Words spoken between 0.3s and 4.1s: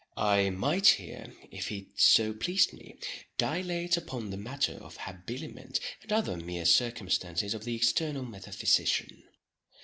might here—if it so pleased me—dilate